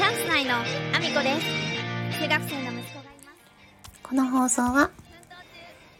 [0.00, 2.20] チャンス内のアミコです。
[2.22, 3.38] 中学生の息子がいます。
[4.02, 4.90] この放送は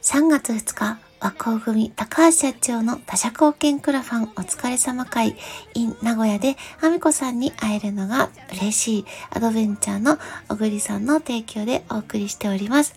[0.01, 5.37] 3月2日和光組高橋社長の他社貢献クラファンお疲れ様会
[5.75, 10.17] in 名古屋でアミコさんに会えるのが嬉しいアドベンチャーの
[10.49, 12.95] 小栗さんの提供でお送りしております。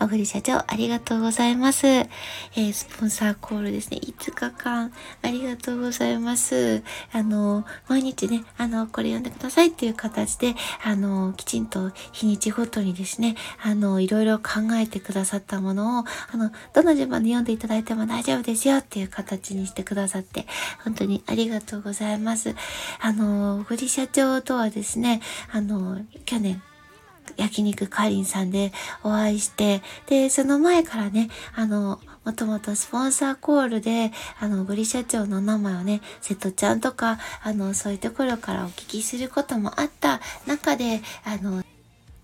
[0.00, 1.86] 小栗社長ありがとうございます。
[1.86, 3.98] えー、スポンサーコールですね。
[4.02, 4.92] 5日間
[5.22, 6.82] ありがとうございます。
[7.12, 20.46] あの、毎日ね、あの、これ読んでくださいっていう形で、あの、きちんと日にちごとにですね、あの、いろいろ考えてくださったものを、あの、どの順番で読んでいただいても大丈夫ですよっていう形にしてくださって、
[20.84, 22.56] 本当にありがとうございます。
[23.00, 25.20] あの、小栗社長とはですね、
[25.52, 26.62] あの、去年、
[27.36, 41.62] 焼肉かりんさんでお会いして、で、その前からね、あの、もともとスポンサーコールで、あの、グリ社長の名前をね、瀬戸ちゃんとか、あの、そういうところからお聞きすることもあった中で、あの、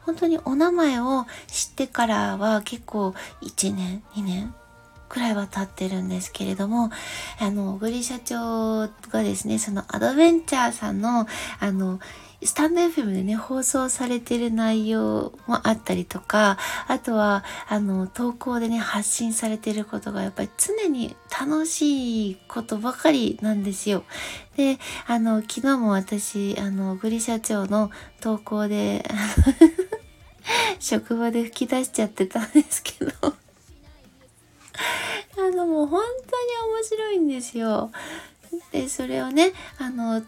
[0.00, 4.54] 本当にお名前を知ってからは結構1年、2年
[5.08, 6.90] くらいは経ってるんですけれども、
[7.40, 11.26] あの、小栗社長がですね、そのアドベンチャーさんの、
[11.60, 12.00] あの、
[12.42, 24.04] スタンド FM でね、放送されてる内容もあったりとか、あとは、あの、投稿でね、発信されてることがやっぱり常に楽しいことばかりなんですよ。
[24.56, 29.08] で、あの、昨日も私、あの、グリ社長の投稿で、
[30.78, 33.34] 職場で吹き出しちゃってたんですけど
[35.56, 37.90] あの、もう本当に面白いんですよ。
[38.72, 40.22] で、それをね、あの、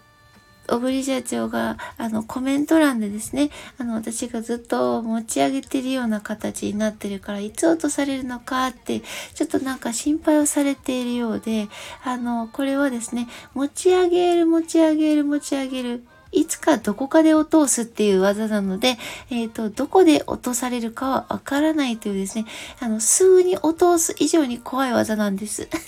[0.66, 9.02] 小栗社長が、あの、コメント欄でですね、あの、私がずっと持ち上げてるような形になってるから、いつ落とされるのかって、
[9.34, 11.68] ちょっとなんか心配をされているようで、
[12.04, 16.04] あの、これはですね、持ち上げる、持ち上げる、持ち上げる。
[16.32, 18.96] いつかどこかで落とすっていう技なので、
[19.30, 22.46] えっ、ー、と、どこで落とされるかはわからないというですね、
[22.80, 25.68] あの、すぐに落とす以上に怖い技なんです。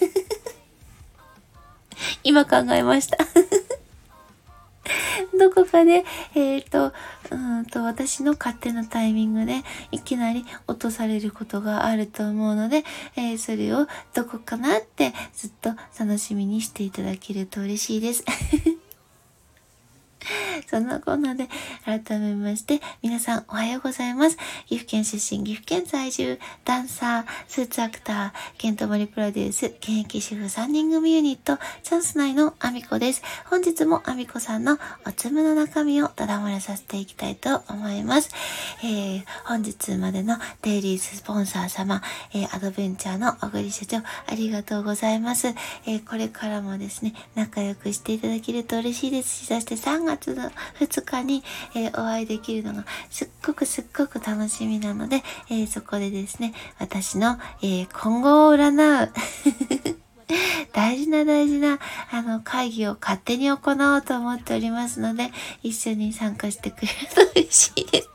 [2.25, 3.19] 今考えました
[5.39, 6.05] どこかで、
[6.35, 6.93] えっ、ー、と、
[7.31, 9.63] うんと、私の勝手なタイミングで、
[9.93, 12.85] いきなり落とされることがあると思うので、
[13.17, 18.25] えー、それをどこかなってずっと楽しみにしていただけると嬉しいです。
[20.71, 21.49] そんなこんなで、
[21.85, 24.37] 改めまして、皆さんおはようございます。
[24.69, 33.23] 岐阜県出身、岐阜県在住、ダンサー、スーツアクター、ケントモリプロデュース、現役主婦3人組ユニット、チャンス内のアミコです。
[33.47, 38.31] 本日もアミコさんのおつむの中身をただ漏れさせていきたいと思います。
[38.85, 42.01] えー、本日までのデイリースポンサー様、
[42.33, 44.05] えー、アドベンチャーの小栗社長、あ
[44.37, 45.49] りがとうございます。
[45.49, 50.49] えー、これからもですね、仲良くしていただけると嬉しいですし、そして3月の
[50.79, 51.43] 2日に、
[51.75, 59.13] えー、お会いできるのがすっごくすっごく楽しみなので、えー、そこでですね、私の、えー、今後を占う
[60.73, 61.79] 大事な大事な、
[62.11, 65.33] あの、会議を勝手に行おうと思っておりますので、
[65.63, 68.11] 一緒に参加してくれると嬉しいです。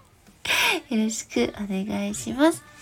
[0.94, 2.75] よろしくお願いします。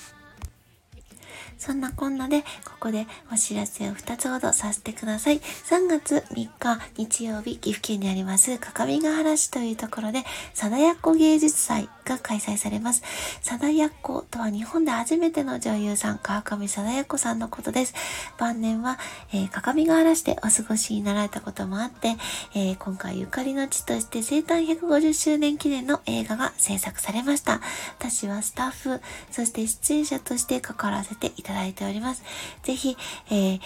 [1.63, 5.39] そんなこんなで、ここでお知らせを2つほどさせてください。
[5.39, 13.01] 3月3日日曜日、岐阜県にあります、各務原市というところで、貞奴芸術祭が開催されます。
[13.41, 17.93] 貞奴とは日本で初めての女優さん、川上貞奴さんのことです。
[18.37, 18.99] 晩年は、
[19.31, 22.15] えー、各務原市でお過ごしになられたこともあって、
[22.55, 27.61] えー、今回ゆかりの地として生誕150周年記念の映画が制作されました。
[27.97, 32.23] 私はスタッフ、そして出演者として関わらせていただただいております。
[32.63, 32.97] ぜひ、
[33.29, 33.59] えー、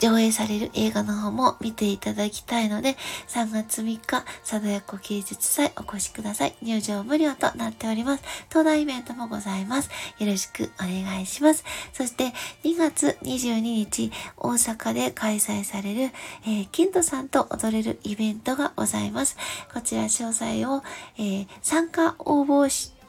[0.00, 2.96] 上映される映画の方も見ていただきたいので、
[3.28, 6.54] 3月3日、貞奴芸術祭お越しください。
[6.62, 8.24] 入場無料となっております。
[8.48, 9.90] 東大イベントもございます。
[10.18, 11.64] よろしくお願いします。
[11.92, 12.32] そして、
[12.64, 16.00] 2月22日、大阪で開催される、
[16.46, 19.36] えー、キントさんと踊れるイベントがございます。
[19.74, 20.82] こちら詳細を、
[21.18, 22.99] えー、参加応募して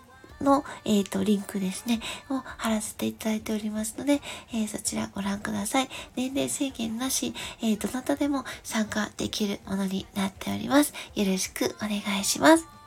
[0.42, 2.00] の、えっ、ー、と、リンクですね、
[2.30, 4.22] を貼らせていただいておりますので、
[4.54, 5.90] えー、そちらご覧ください。
[6.16, 10.94] 年齢制限なし、えー、どなたでも参加できるものになっております。
[11.16, 12.81] よろしくお願いします。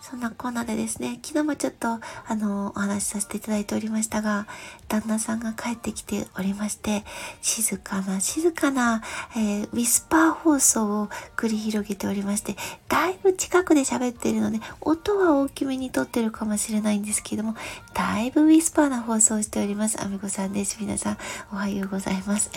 [0.00, 2.00] そんなコーナーでですね、昨日もちょっと、あ
[2.34, 4.46] の、お話しさせていただいておりましたが、
[4.88, 7.04] 旦那さんが帰ってきておりまして、
[7.42, 9.02] 静かな、静かな、
[9.36, 12.56] えー、ウィスパー放送を繰り広げておりまして、
[12.88, 17.54] だいぶ近くで喋っているので、音は大きめに撮ってるかもしれないんですけども、
[17.92, 20.02] だいぶウィスパーな放送をしております。
[20.02, 20.78] アミコさんです。
[20.80, 21.18] 皆さん、
[21.52, 22.50] おはようございます。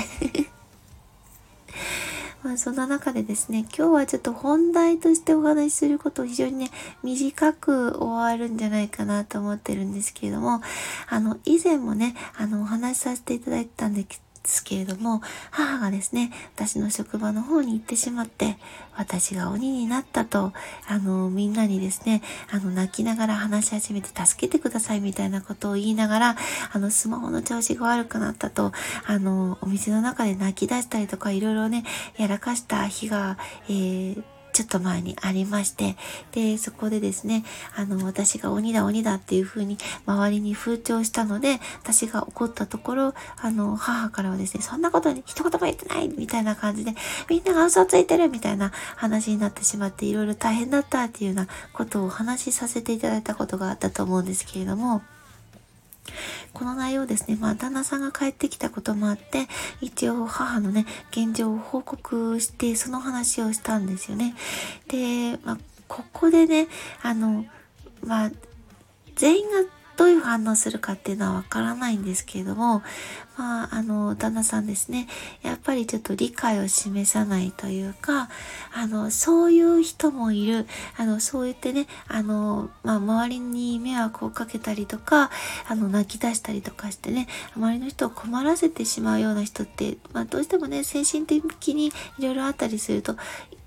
[2.43, 10.61] まあ、そんな中でですね、今日はちょっと本題としてお話しすることを非常にね、短く終わるんじゃないかなと思ってるんですけれども、
[11.07, 14.03] あの、以前もね、あの、お話しさせていただいたんで
[14.43, 18.57] ですけれども、母がですね、私の職場の方に行ってしまって、
[18.95, 20.51] 私が鬼になったと、
[20.87, 26.37] あの、みんなにですね、あの、泣きながら話し始めて助けてくださいみたいなことを言いながら、
[26.73, 28.73] あの、スマホの調子が悪くなったと、
[29.05, 31.85] あの、お店の中で泣き出したりとか、いろいろね、
[32.17, 33.37] やらかした日が、
[33.69, 35.97] えーちょっと前にありまして、
[36.31, 37.43] で、そこでですね、
[37.75, 46.93] あの、私が鬼だ鬼だっていう風に周りに風潮したので、私が怒ったところ、あの、母からはですね、そんなことに一言も言ってないみたいな感じで、
[47.29, 55.01] みんなが嘘ついてるみたいな話になってしまって、いろいろ大変だったっていうようなことをお話しさせていただいたことがあったと思うんですけれども、
[56.53, 59.47] この内容ですね、まあ、旦那さんが帰ってきたこともあって、
[59.81, 64.35] 一応母のね、現状を報告して、その話をしたんですよね。
[64.87, 65.57] で、まあ、
[65.87, 66.67] ここでね、
[67.01, 67.45] あの、
[68.05, 68.31] まあ、
[69.15, 72.81] 全員がどういう反応するかっていうのはわからないんですけれども、
[73.37, 75.07] まあ、あの、旦那さんですね、
[75.41, 78.29] やっぱりちょっと理解を示さないというか、
[78.73, 80.67] あの、そういう人もいる、
[80.97, 85.31] あの、そう言ってね、あの、まあ、周りに迷惑をかけたりとか、
[85.67, 91.87] あの、泣き出したりとかしてね、周りの人を困らせてしまうような人って、まあ、どうしてもね、精神的に
[92.19, 93.15] いろいろあったりすると、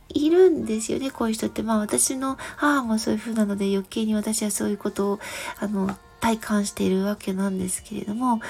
[0.08, 1.62] いるんですよね、こういう人って。
[1.62, 5.20] まあ私の母もそういう風なので余計に私はそういうことを、
[5.58, 8.40] あの、体感しているわけなんですけれども、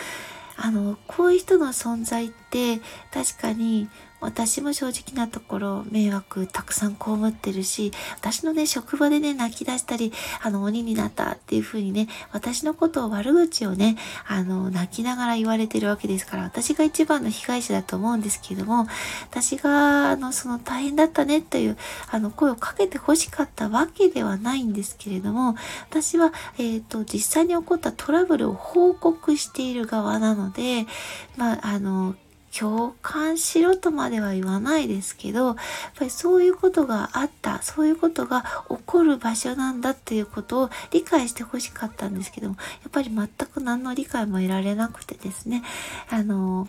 [0.56, 2.80] あの、こういう人の存在って
[3.12, 3.88] 確かに
[4.20, 6.96] 私も正直なところ迷惑たくさん被
[7.28, 13.96] ってるし、私のね、職場でね、泣き出したり、あの、鬼になったっていう風にね、私のことを悪口をね、
[14.26, 18.86] あの、泣きながら言われてるわけですから、私が一番の被害者だと思うんですけれども、
[19.30, 21.76] 私が、あの、その大変だったねという、
[22.10, 25.56] あの、声をかけて欲しかったわけではないんですけれども、
[25.90, 30.86] 私は、えっ、ー、と、実際に起こったトラブルを報告している側なので、
[31.36, 32.14] まあ、あの、
[32.58, 35.56] 共感しろとまでは言わないですけど、やっ
[35.96, 45.62] ぱりそういうことがあった、そういうことが起こる場所なんだっていうことを理解してほしかったんですけども、やっぱり全く何の理解も得られなくてですね、
[46.10, 46.68] あの、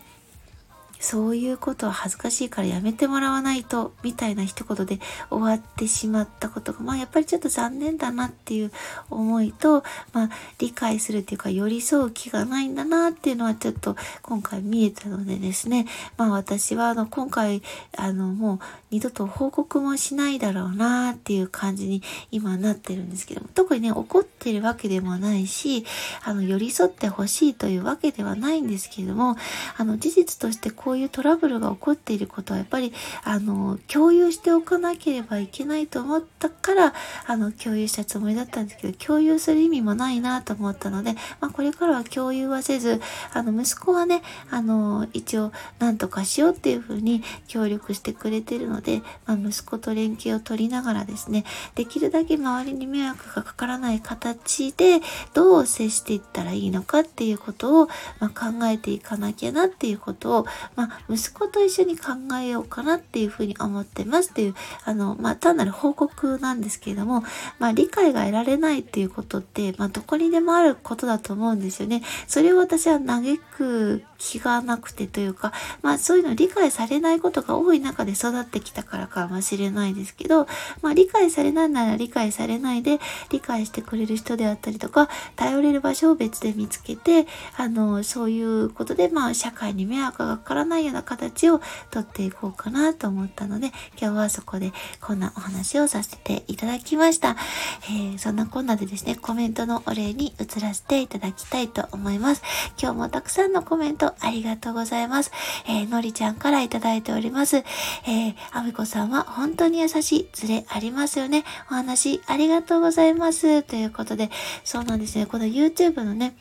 [1.00, 4.98] そういうことは恥ずかしいからやめてもらわないと、みたいな一言で
[5.30, 8.72] 終わってしまったことが、まあやっぱりちょっと残念だなっていう
[9.10, 15.86] 思いと、まあ理解するっていうか寄り添う気がないんだなっていうのはちょっと今回見えたのでですね、
[16.16, 17.62] まあ私はあの今回
[17.96, 18.58] あのもう
[18.90, 25.84] 二度と報告もしないだろうなっていう感じに今なってるんですけども、特にね怒ってるわけでもないし、
[26.24, 29.36] あの寄り添ってほしいというわけではないんですけれども、
[29.76, 36.94] あの事実としてこうこういうトラブルが起こっていることはやっぱり、あの、共有しておかなければいけないと思ったから、
[37.26, 43.02] あの、共有したつもりだったんですけど、共有する意味もないなと思ったので、まあ、これからは共有はせず、
[43.34, 51.44] あの、息子はね、あの、一応、なんとかしようっていうふうに協力してくれてるので、まあ、息子と連携を取りながらですね、
[51.74, 55.00] できるだけ周りに迷惑がかからない形で、
[55.34, 57.88] どう接していったらいいのかっていうことを、
[58.20, 60.46] まあ、考えていかなきゃなっていうことを、
[60.78, 64.54] まあ、息子と一緒に考えようかなっていうふうに思ってますっていう、
[64.84, 67.24] あの、まあ、単なる報告なんですけれども、
[67.58, 72.02] まあ、理解が得られないっていうことって、まあ、どこにでもあることだと思うんですよね。
[72.28, 80.46] それを私は嘆く気がなくてというか、まあそういうの理解されないことが多い中で育ってきたからかもしれないですけど、
[80.82, 82.98] まあ理解されないなら理解されないで
[83.30, 91.60] 理解してくれる人であったりとか、頼れる場所を別で見つけて、あの、そういうことでまあ社会に迷惑がかからないような形を
[91.90, 93.68] とっていこうかなと思ったので、
[94.00, 97.36] 今日はそこでこんなお話をさせていただきました。
[97.84, 102.42] えー、そんなこんなでですね、コメントのお礼に移らせていただきたいと思います。
[102.80, 105.30] 今日もたくさんのコメントありがとうございます。
[105.66, 107.58] えー、のりちゃんからいただいております。
[107.58, 110.28] えー、あみこさんは本当に優しい。
[110.32, 111.44] ズレありますよね。
[111.70, 113.62] お話ありがとうございます。
[113.62, 114.30] ということで、
[114.64, 115.26] そうなんですね。
[115.26, 116.34] この YouTube のね、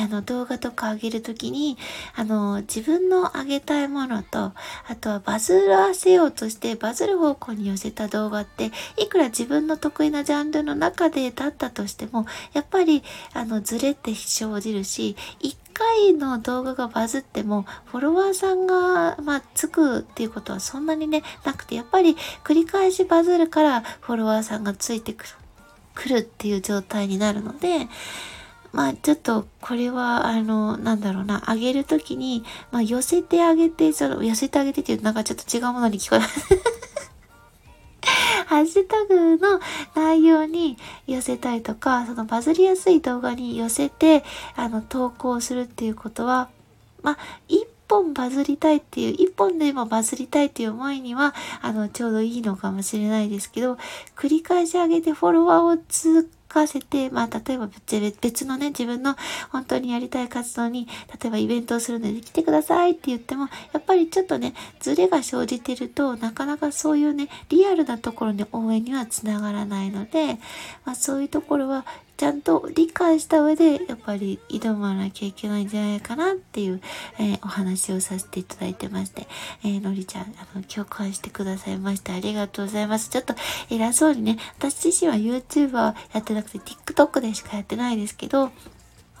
[0.00, 1.76] あの動画とか上げるときに、
[2.14, 4.54] あの自分の上げたいものと、あ
[5.00, 25.30] とはバズらせようとしてバズる方向に寄せた動画って、いくら自分の得意なジャンルの中でだったとしても、やっぱりあのズレって生じるし、一回の動画がバズっても、フォロワーさんが、まあ、つくっていうことはそんなにね、なくて、やっぱり繰り返しバズるからフォロワーさんがついてくる、
[25.94, 27.88] 来るっていう状態になるので、
[28.72, 36.87] まあちょっとこれはあのなんだろうなあげるときに、まあ、寄せてあげてその寄せてあげてっていうなんかちょっと違うものに聞こえます。
[38.58, 39.60] ハッシュタグの
[39.94, 44.24] 内容に寄せたりとか、そのバズりやすい動画に寄せて、
[44.56, 46.48] あの、投稿するっていうことは、
[47.02, 53.78] まあ、一本バズりたいっていう、一本でもバズりたいっていう思いには、あの、ちょうどいいのかもしれないですけど、
[54.16, 57.68] 繰り返し上げてフォロワーを通かせて、まあ、例えば
[58.20, 59.16] 別のね、自分の
[59.50, 60.88] 本当にやりたい活動に、
[61.20, 70.38] 例えばイベントをするので来てくださいって言っても、やっぱりちょっとね、ズレが生じてると、なかなかそういうね、リアルなところに応援にはつながらないので、
[70.84, 71.84] まあ、そういうところは
[72.18, 76.80] ちゃんと理解した上で、やっぱり挑まなきゃいけないんじゃないかなっていう、
[77.20, 79.28] えー、お話をさせていただいてまして、
[79.62, 83.08] えー、のりちゃん、あの、共感してくださいまして、ありがとうございます。
[83.10, 83.34] ちょっと
[83.70, 88.50] 偉そうにね、私自身は YouTuber やってなくて TikTok でしかやってないですけど、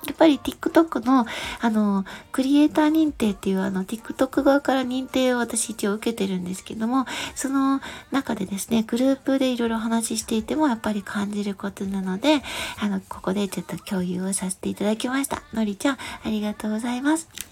[0.06, 1.26] やっぱり TikTok の、
[1.60, 12.42] あの、クリエイター認定っていう、あの、TikTok 側から認定を私一応受けてるんですけども、その中でですね、グループでいろいろ話していても、やっぱり感じることなので、
[12.80, 15.42] あの、ここでちょっと共有をさせていただきました。
[15.52, 17.47] のりちゃん、ありがとうございます。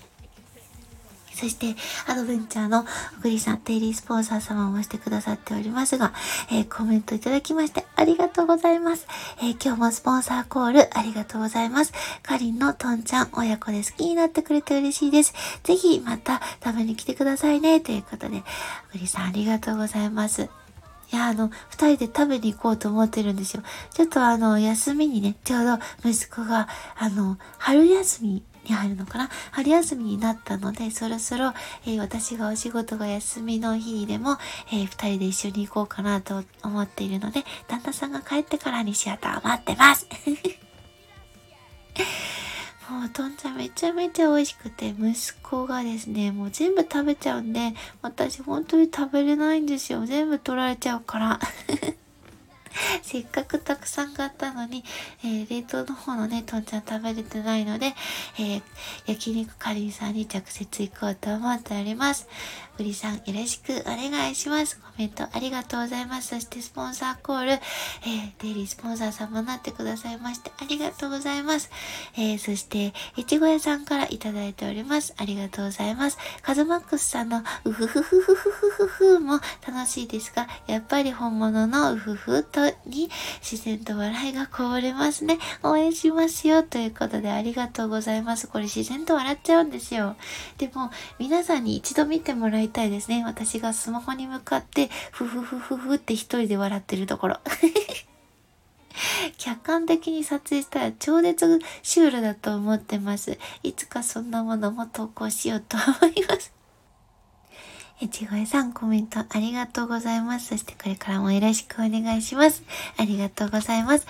[1.37, 1.77] そして、
[2.07, 2.85] アドベンチャーの
[3.19, 6.15] 小栗さん、デイリースポンサー様もしてくださっておりますが、
[6.51, 9.07] えー、コメントいただきましてありがとうございます。
[9.39, 11.93] えー、今日もスポンサーコールありがとうございます。
[12.23, 15.35] かりんのとんちゃん、親子で好きになってくれて嬉しいです。
[15.63, 17.81] ぜひまた食べに来てくださいね。
[17.81, 20.49] ということで、小栗さんありがとうございます。
[21.13, 23.63] いや、あの、二人で食べに行こうと思ってるんですよ。
[23.93, 25.79] ちょっとあの、休みにね、ちょうど
[26.09, 29.31] 息子が、あの、春休みに入るのかな。
[29.53, 31.55] 春休みになったので、そろそろ、
[31.87, 34.39] えー、私がお仕事が休みの日でも、
[34.73, 40.07] えー、二人で一緒に行こうかなと思っているので、旦那さんが帰ってからにシアター待ってます。
[42.91, 50.07] もう、とんちゃんめちゃめちゃ美味しくて、息子がですね、もう全部食べちゃうんで、私本当に食べれないんですよ。
[50.07, 51.41] 全部取られちゃうから
[53.03, 54.85] せっかくたくさん買ったのに、
[55.25, 57.95] えー、冷凍の方のね、とんちゃん食べれてないので、
[58.39, 58.63] えー、
[59.07, 62.27] 焼肉かりんさんに直接行こうと思っております。
[62.79, 64.79] うりさんよろしくお願いします。
[64.79, 66.29] コメントありがとうございます。
[66.29, 71.71] そしてスポンサーコール、えー、デイリースポンサー様になってくださいましてありがとうございます。
[72.17, 75.15] えー、そして、いちご屋さんからいただいております。
[75.17, 76.19] ありがとうございます。
[76.43, 85.39] カズマックスさんのうふふふふふふふも楽しいですが、やっぱり本物のうふふとに自然と笑いがこぼれますね。
[85.63, 86.63] 応援しますよ。
[86.63, 88.49] ということでありがとうございます。
[88.49, 90.17] これ自然と笑っちゃうんですよ。
[90.59, 93.25] でも、皆さんに一度見てもらいたいですね。
[93.25, 97.41] 私がスマホに向かって、ふふふふふって一人で笑ってるところ。
[99.39, 103.39] 客観的に撮影したら超絶シュールだと思ってます。
[103.63, 106.56] いつかそんなものも投稿しようと思います。
[107.99, 110.49] えちごえさん、コメントありがとうございます。
[110.49, 112.63] そしてこれからもよろしくお願いします。
[112.99, 114.07] ありがとうございます。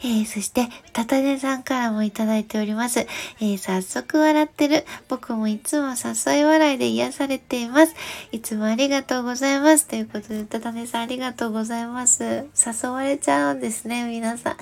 [0.00, 3.00] えー、そして、たたねさんからもいただいております。
[3.00, 4.86] えー、早速笑ってる。
[5.08, 7.94] 僕もいつも誘い笑いで癒されています。
[8.32, 9.86] いつもありがとうございます。
[9.86, 12.24] ということで、たたねさんありがとうございます。
[12.24, 14.56] 誘われちゃうんですね、皆さん。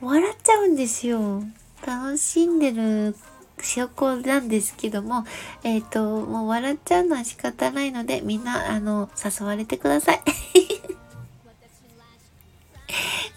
[0.00, 1.44] 笑っちゃうんですよ。
[1.86, 3.14] 楽しんでる
[3.64, 5.24] 証拠なんですけども、
[5.62, 10.20] えっ、ー、と、もう笑っちゃうのは仕方ないので、みんな、あの、誘われてください。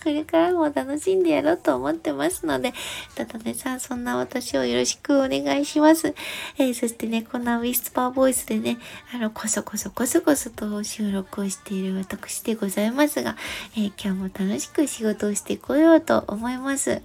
[0.03, 2.73] これからも楽しんでやろうと思ってますので、
[3.15, 6.13] ただねさん、そんな私をよろしくお願いします。
[6.57, 8.77] えー、そしてね、こんなウィスパーボイスでね、
[9.13, 13.35] あの、こそこそこそこそと収録をしている私でございますが、
[13.75, 17.01] えー、今日も楽しく仕事をしてこようと思います。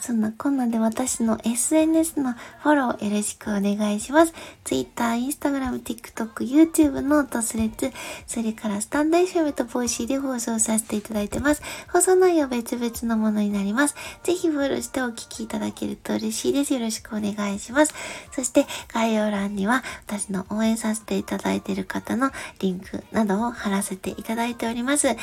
[0.00, 4.32] そんなこんなで私の SNS のフォローよろしくお願いします。
[4.64, 7.92] Twitter、Instagram、TikTok、YouTube、 note、Threads、
[8.26, 11.62] それからスタンド FM とボイシーで放送させていただいてます。
[11.92, 13.94] 放送内容別々のものになります。
[14.22, 16.72] ぜひフォローしてお聞きいただけると嬉しいです。
[16.72, 17.94] よろしくお願いします。
[18.32, 22.30] そして概要欄には私の応援させていただいている方の
[22.60, 25.08] リンクなどを貼らせていただいております。
[25.08, 25.16] え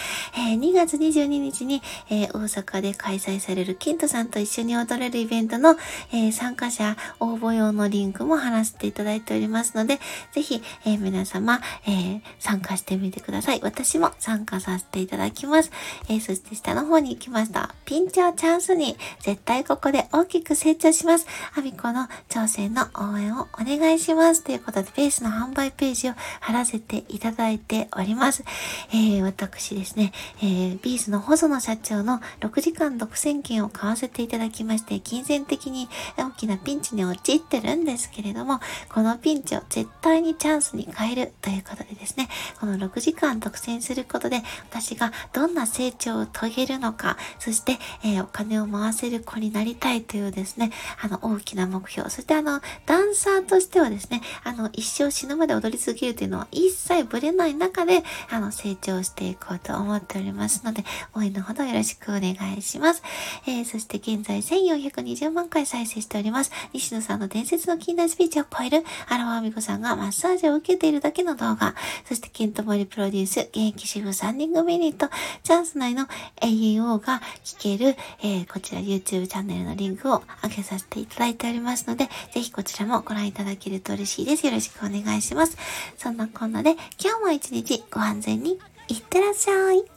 [0.53, 5.75] ー、2月22日に、えー、大阪で開催されるキントさんと一緒にに踊れるイベントの、
[6.11, 9.99] えー、参加者応募用のリンクも貼らせていただいておりますので、
[10.33, 13.61] ぜひ、えー、皆様、えー、参加してみてください。
[13.63, 15.71] 私も参加させていただきます。
[16.09, 17.73] えー、そして下の方に行きました。
[17.85, 21.25] ピンチをチャンスに、絶対ここで大きく成長します。
[21.55, 24.43] アミコの挑戦の応援をお願いします。
[24.43, 28.43] ということで、ベースの販売ページを貼らせていただいております。
[28.91, 35.87] えー、私ですね、えー、ビースの細野社長の6時間独占権を買わせていただききまして、金銭的に
[36.17, 38.59] 大きなピンチに陥ってるんですけれども、
[38.89, 50.71] このピンチを絶対にチャンスに変えるということでですね、この6時間独占することで、私がどんな成長を遂げるのか、そして、えー、お金を回せる子になりたいというですね、
[51.01, 60.83] あの、大きな目標、そしてあの、ダンサーとしてはですね、あの、一生死ぬまで踊り続けるというのは一切ぶれない中で、あの、成長していこうと思っておりますので、
[61.13, 63.03] 応援のほどよろしくお願いします。
[63.45, 66.51] えー、そして現在1420万回再生しております。
[66.73, 71.75] 西野さんの伝説の近代スピーチを超える、荒川美子さんがマッサージを受けているだけの動画、
[72.05, 75.09] そしてケントモリプロデュース、現役主婦3人組ユニット、
[75.43, 76.07] チャンス内の
[76.41, 84.45] AEO が聞ける、えー、こちら YouTube チャンネルのリンクを上げさせていただいておりますので、ぜひこちらもご覧いただけると嬉しいです。
[84.45, 85.57] よろしくお願いします。
[85.97, 89.96] そんなこんなで、今日も一日ご安全にいってらっしゃい。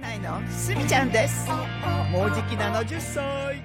[0.00, 0.40] ないの？
[0.50, 1.48] すみちゃんです。
[2.12, 3.62] もうじき70歳